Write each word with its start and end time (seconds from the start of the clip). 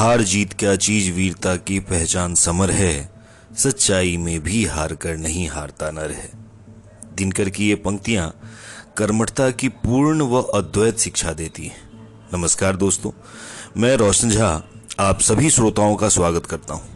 हार 0.00 0.22
जीत 0.22 0.52
क्या 0.52 0.76
चीज़ 0.76 1.12
वीरता 1.12 1.56
की 1.56 1.80
पहचान 1.80 2.34
समर 2.34 2.70
है? 2.70 3.12
सच्चाई 3.58 4.16
में 4.16 4.40
भी 4.40 4.64
हार 4.64 4.94
कर 4.94 5.16
नहीं 5.16 5.48
हारता 5.48 5.90
नर 5.90 6.10
है। 6.10 6.30
दिनकर 7.14 7.50
की 7.50 7.68
ये 7.68 7.74
पंक्तियाँ 7.74 8.40
कर्मठता 8.96 9.50
की 9.50 9.68
पूर्ण 9.68 10.22
व 10.22 10.40
अद्वैत 10.40 10.98
शिक्षा 10.98 11.32
देती 11.32 11.66
हैं। 11.66 11.90
नमस्कार 12.34 12.76
दोस्तों, 12.76 13.10
मैं 13.76 13.96
रोशन 13.96 14.30
झा, 14.30 14.62
आप 15.00 15.20
सभी 15.20 15.50
श्रोताओं 15.50 15.96
का 15.96 16.08
स्वागत 16.08 16.46
करता 16.46 16.74
हूँ। 16.74 16.88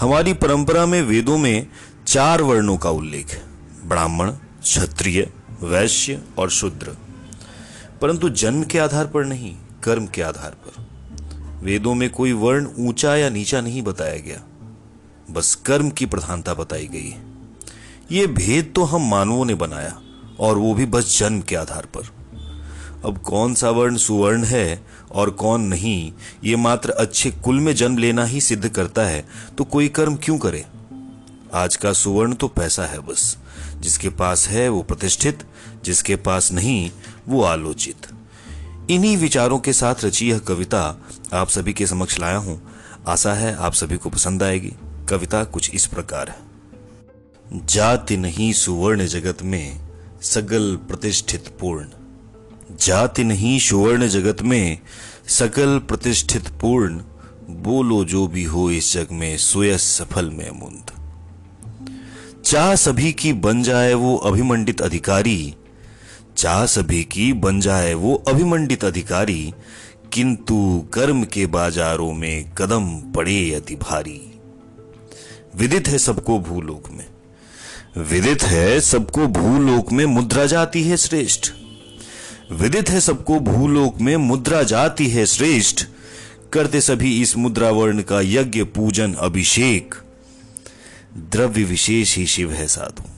हमारी 0.00 0.32
परंपरा 0.32 0.86
में 0.86 1.02
वेदों 1.02 1.38
में 1.38 1.66
चार 2.06 2.42
वर्णों 2.42 2.76
का 2.76 2.90
उल्लेख 2.90 3.42
ब्राह्मण, 3.84 4.30
क्षत्रिय, 4.30 5.32
वैश्य 5.62 6.20
और 6.38 6.50
शूद्र। 6.50 6.96
परंतु 8.02 8.28
जन्म 8.28 8.64
के 8.64 8.78
आधार 8.78 9.06
पर 9.06 9.24
नहीं, 9.24 9.56
कर्म 9.84 10.06
के 10.06 10.22
आधार 10.22 10.50
पर। 10.50 10.91
वेदों 11.62 11.94
में 11.94 12.08
कोई 12.10 12.32
वर्ण 12.32 12.68
ऊँचा 12.78 13.14
या 13.16 13.28
नीचा 13.30 13.60
नहीं 13.60 13.82
बताया 13.82 14.16
गया। 14.18 14.42
बस 15.30 15.54
कर्म 15.66 15.90
की 15.90 16.06
प्रधानता 16.06 16.54
बताई 16.54 16.86
गई 16.86 17.14
ये 18.12 18.26
भेद 18.26 18.72
तो 18.76 18.84
हम 18.84 19.08
मानवों 19.10 19.44
ने 19.44 19.54
बनाया, 19.54 19.98
और 20.40 20.58
वो 20.58 20.74
भी 20.74 20.86
बस 20.86 21.18
जन्म 21.18 21.40
के 21.40 21.56
आधार 21.56 21.86
पर। 21.86 22.08
अब 23.04 23.18
कौन 23.18 23.54
सा 23.54 23.70
वर्ण 23.70 23.96
सुवर्ण 23.96 24.44
है 24.44 24.82
और 25.12 25.30
कौन 25.30 25.60
नहीं, 25.60 26.12
ये 26.44 26.56
मात्र 26.56 26.90
अच्छे 26.90 27.30
कुल 27.44 27.60
में 27.60 27.74
जन्म 27.74 27.98
लेना 27.98 28.24
ही 28.24 28.40
सिद्ध 28.40 28.68
करता 28.68 29.04
है 29.04 29.24
तो 29.58 29.64
कोई 29.64 29.88
कर्म 29.88 30.16
क्यों 30.16 30.38
करे? 30.38 30.64
आज 31.54 31.76
का 31.76 31.92
सुवर्ण 31.92 32.34
तो 32.34 32.48
पैसा 32.48 32.86
है 32.86 32.98
बस। 32.98 33.36
जिसके 33.80 34.08
पास 34.10 34.48
है 34.48 34.68
वो 34.68 34.82
प्रतिष्ठित, 34.82 35.42
जिसके 35.84 36.16
पास 36.16 36.52
नहीं, 36.52 36.90
वो 37.28 37.42
आलोचित। 37.42 38.06
इन्हीं 38.90 39.16
विचारों 39.16 39.58
के 39.58 39.72
साथ 39.72 39.94
रची 40.04 40.30
यह 40.30 40.38
कविता 40.38 41.00
आप 41.32 41.48
सभी 41.48 41.72
के 41.72 41.86
समक्ष 41.86 42.18
लाया 42.20 42.36
हूँ। 42.36 42.62
आशा 43.08 43.34
है 43.34 43.54
आप 43.56 43.72
सभी 43.72 43.96
को 43.96 44.10
पसंद 44.10 44.42
आएगी। 44.42 44.72
कविता 45.08 45.44
कुछ 45.44 45.70
इस 45.74 45.86
प्रकार 45.86 46.28
है। 46.28 46.36
जाति 47.66 48.16
नहीं 48.16 48.52
सुवर्ण 48.52 49.06
जगत 49.06 49.42
में 49.42 49.80
सकल 50.22 50.76
प्रतिष्ठित 50.76 51.48
पूर्ण। 51.60 51.86
जाति 52.80 53.24
नहीं 53.24 53.58
सुवर्ण 53.58 54.08
जगत 54.08 54.42
में 54.42 54.78
सकल 55.28 55.78
प्रतिष्ठित 55.78 56.48
पूर्ण। 56.48 57.00
बोलो 57.50 58.04
जो 58.04 58.26
भी 58.26 58.44
हो 58.44 58.70
इस 58.70 58.92
जग 58.92 59.06
में 59.12 59.38
सुयस 59.38 59.82
सफल 59.82 60.30
में 60.30 60.50
मुंद 60.50 60.90
चाह 62.44 62.74
सभी 62.74 63.12
की 63.12 63.32
बन 63.32 63.62
जाए 63.62 63.94
वो 63.94 64.16
अभिमंडित 64.16 64.80
अधिकारी। 64.80 65.54
चाह 66.36 66.66
सभी 66.66 67.04
की 67.04 67.32
बन 67.32 67.60
जाए 67.60 67.94
वो 67.94 68.14
अभिमंडित 68.28 68.84
अधिकारी, 68.84 69.54
किंतु 70.12 70.84
कर्म 70.94 71.24
के 71.24 71.46
बाजारों 71.46 72.12
में 72.12 72.54
कदम 72.54 73.12
पड़े 73.16 73.54
अति 73.54 73.76
भारी। 73.76 74.40
विदित 75.56 75.88
है 75.88 75.98
सबको 75.98 76.38
भूलोक 76.38 76.90
में। 76.90 77.06
विदित 77.96 78.42
है 78.42 78.80
सबको 78.80 79.26
भूलोक 79.26 79.92
में 79.92 80.06
मुद्रा 80.06 80.46
जाती 80.46 80.82
है 80.82 80.96
श्रेष्ठ। 80.96 81.50
विदित 82.52 82.90
है 82.90 83.00
सबको 83.00 83.40
भूलोक 83.40 84.00
में 84.00 84.16
मुद्रा 84.16 84.62
जाती 84.62 85.08
है 85.08 85.26
श्रेष्ठ। 85.26 85.84
करते 86.52 86.80
सभी 86.80 87.22
इस 87.22 87.36
मुद्रा 87.36 87.70
वर्ण 87.70 88.02
का 88.02 88.20
यज्ञ 88.20 88.64
पूजन 88.64 89.14
अभिषेक। 89.14 89.94
द्रव्य 91.16 91.64
विशेष 91.64 92.16
ही 92.16 92.26
शिव 92.26 92.52
है 92.52 92.66
साधु। 92.66 93.11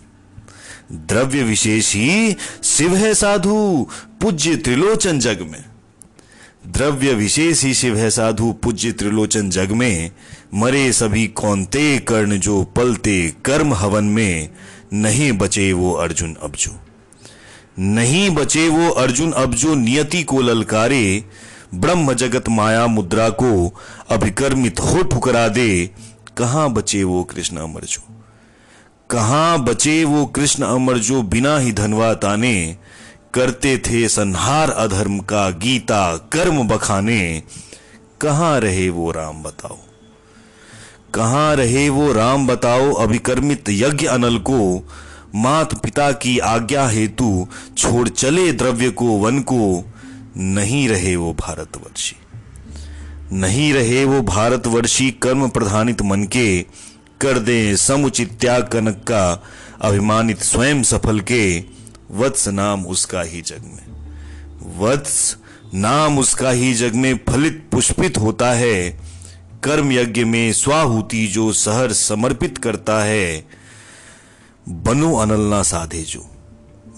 द्रव्य 0.93 1.43
विशेष 1.43 1.95
ही 1.95 2.37
शिव 2.65 2.97
है 2.97 3.15
साधु, 3.15 3.89
पूज्य 4.21 4.57
त्रिलोचन 4.57 5.19
जग 5.19 5.41
में। 5.41 5.65
द्रव्य 6.67 7.15
विशेष 7.15 7.65
ही 7.65 7.75
शिव 7.75 7.97
है 7.97 8.11
साधु, 8.11 8.53
पूज्य 8.53 8.93
त्रिलोचन 8.93 9.51
जग 9.51 9.73
में। 9.73 10.11
मरे 10.55 10.93
सभी 10.93 11.27
कौनते 11.27 11.99
कर्ण 11.99 12.39
जो 12.39 12.65
पलते 12.65 13.35
कर्म 13.45 13.75
हवन 13.75 14.05
में। 14.05 14.49
नहीं 14.93 15.33
बचे 15.33 15.73
वो 15.73 15.93
अर्जुन 15.93 16.37
अब 16.43 16.53
जो 16.53 16.81
नहीं 17.79 18.31
बचे 18.31 18.69
वो 18.69 18.91
अर्जुन 18.91 19.33
अब 19.33 19.55
जो 19.55 19.75
नियति 19.75 20.23
को 20.23 20.41
ललकारे। 20.41 21.25
ब्रह्म 21.75 22.15
जगत 22.15 22.49
माया 22.49 22.87
मुद्रा 22.87 23.29
को 23.29 23.81
अभिकर्मित 24.11 24.81
हो 24.81 25.03
ठुकरा 25.03 25.49
दे। 25.49 25.91
कहाँ 26.37 26.73
बचे 26.73 27.05
वो 27.05 27.25
कृष्ण 27.25 27.57
अमर 27.57 27.81
जो? 27.81 28.14
कहाँ 29.11 29.65
बचे 29.65 30.05
वो 30.05 30.27
कृष्ण 30.27 30.63
अमर 30.63 30.99
जो 30.99 31.23
बिना 31.23 31.59
ही 31.59 31.73
धनवा 31.73 32.15
ताने? 32.15 32.77
करते 33.35 33.79
थे 33.79 34.09
संहार 34.09 34.71
अधर्म 34.71 35.19
का 35.19 35.51
गीता, 35.51 36.17
कर्म 36.17 36.69
बखाने। 36.69 37.43
कहाँ 38.21 38.61
रहे 38.61 38.89
वो 38.89 39.11
राम 39.13 39.43
बताओ? 39.43 39.79
कहाँ 41.15 41.57
रहे 41.57 41.89
वो 41.89 42.13
राम 42.13 42.47
बताओ 42.47 42.93
अभिकर्मित 42.93 43.65
यज्ञ 43.69 44.07
अनल 44.07 44.39
को? 44.39 44.89
मात 45.35 45.75
पिता 45.75 46.13
की 46.13 46.39
आज्ञा 46.39 46.89
हेतु 46.89 47.49
छोड़ 47.79 48.09
चले 48.09 48.53
द्रव्य 48.53 48.91
को, 48.91 49.05
वन 49.05 49.41
को। 49.41 49.85
नहीं 50.37 50.89
रहे 50.89 51.17
वो 51.17 51.33
भारतवर्षी। 51.33 52.17
नहीं 53.33 53.73
रहे 53.73 54.05
वो 54.05 54.23
भारतवर्षी 54.23 55.11
कर्म 55.11 55.49
प्रधानित 55.49 56.03
मन 56.03 56.25
के। 56.25 56.67
कर 57.25 57.39
दे, 57.39 57.77
समुचित 57.77 58.39
त्याग 58.41 58.63
कनक 58.63 58.95
का 58.95 59.43
अभिमानित 59.81 60.43
स्वयं 60.43 60.83
सफल 60.83 61.21
के, 61.21 61.65
वत्स 62.11 62.49
नाम 62.49 62.87
उसका 62.87 63.23
ही 63.23 63.43
जग 63.43 63.63
में। 63.63 64.05
वत्स 64.79 65.37
नाम 65.75 66.19
उसका 66.19 66.51
ही 66.51 66.75
जग 66.75 66.95
में 66.95 67.21
फलित 67.29 67.69
पुष्पित 67.73 68.19
होता 68.19 68.53
है। 68.53 69.01
कर्म 69.65 69.93
यज्ञ 69.93 70.25
में 70.25 70.53
स्वाहुति 70.53 71.27
जो 71.27 71.53
सहर 71.53 71.93
समर्पित 71.93 72.59
करता 72.59 73.05
है। 73.05 73.49
बनो 74.69 75.17
अनल 75.17 75.41
ना 75.41 75.63
साधे 75.63 76.03
जो। 76.03 76.31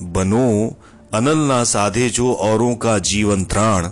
बनो 0.02 0.76
अनल 1.14 1.38
ना 1.38 1.64
साधे 1.64 2.10
जो 2.10 2.32
औरों 2.32 2.74
का 2.74 2.98
जीवन 2.98 3.44
त्राण। 3.44 3.82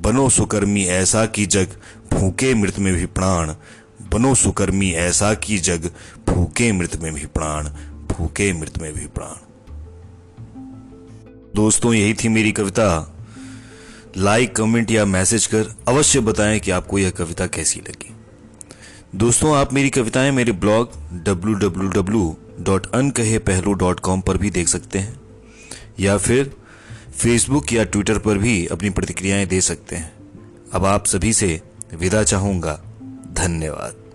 बनो 0.00 0.28
सुकर्मी 0.28 0.84
ऐसा 0.84 1.26
की 1.26 1.46
जग 1.46 1.68
फूके 2.12 2.54
मृत 2.54 2.78
में 2.78 2.94
भी 2.94 3.06
प्राण। 3.06 3.54
बनो 4.12 4.34
सुकर्मी, 4.34 4.92
ऐसा 4.92 5.34
की 5.34 5.58
जग 5.58 5.90
फूके 6.28 6.72
मृत 6.72 6.96
में 6.96 7.14
भी 7.14 7.26
प्राण, 7.26 7.68
फूके 8.08 8.52
मृत 8.52 8.78
में 8.78 8.94
भी 8.94 9.06
प्राण। 9.06 9.34
दोस्तों, 11.54 11.94
यही 11.94 12.14
थी 12.14 12.28
मेरी 12.28 12.52
कविता। 12.52 13.16
लाइक 14.16 14.56
कमेंट 14.56 14.90
या 14.90 15.04
मैसेज 15.04 15.46
कर, 15.46 15.74
अवश्य 15.88 16.20
बताएँ 16.20 16.60
कि 16.60 16.70
आपको 16.70 16.98
यह 16.98 17.10
कविता 17.10 17.46
कैसी 17.46 17.80
लगी। 17.80 18.14
दोस्तों, 19.14 19.56
आप 19.56 19.72
मेरी 19.72 19.90
कविताएँ 19.90 20.30
मेरे 20.30 20.52
ब्लॉग 20.52 20.90
www.unkahepehlu.com 21.24 24.22
पर 24.22 24.36
भी 24.36 24.50
देख 24.50 24.68
सकते 24.68 24.98
हैं, 24.98 25.20
या 26.00 26.16
फिर 26.16 26.56
फेसबुक 27.18 27.72
या 27.72 27.84
ट्विटर 27.84 28.18
पर 28.18 28.38
भी 28.38 28.66
अपनी 28.66 28.90
प्रतिक्रियाएँ 28.90 29.46
दे 29.46 29.60
सकते 29.60 29.96
हैं। 29.96 30.12
अब 30.72 30.84
आप 30.84 31.06
सभी 31.06 31.32
से 31.32 31.62
विदा 31.94 32.22
चाहूँगा। 32.22 32.85
धन्यवाद। 33.36 34.05